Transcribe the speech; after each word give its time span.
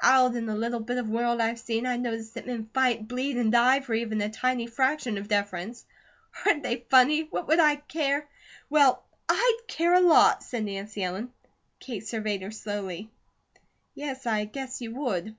Out 0.00 0.34
in 0.34 0.46
the 0.46 0.54
little 0.56 0.80
bit 0.80 0.96
of 0.96 1.10
world 1.10 1.42
I've 1.42 1.58
seen, 1.60 1.84
I 1.84 1.98
notice 1.98 2.30
that 2.30 2.46
men 2.46 2.70
fight, 2.72 3.06
bleed, 3.06 3.36
and 3.36 3.52
die 3.52 3.80
for 3.80 3.92
even 3.92 4.18
a 4.22 4.30
tiny 4.30 4.66
fraction 4.66 5.18
of 5.18 5.28
deference. 5.28 5.84
Aren't 6.46 6.62
they 6.62 6.86
funny? 6.88 7.24
What 7.24 7.48
would 7.48 7.60
I 7.60 7.76
care?" 7.76 8.26
"Well, 8.70 9.04
I'D 9.28 9.64
care 9.68 9.92
a 9.92 10.00
lot!" 10.00 10.42
said 10.42 10.64
Nancy 10.64 11.02
Ellen. 11.04 11.34
Kate 11.80 12.08
surveyed 12.08 12.40
her 12.40 12.50
slowly. 12.50 13.10
"Yes, 13.94 14.24
I 14.24 14.46
guess 14.46 14.80
you 14.80 14.94
would." 14.94 15.36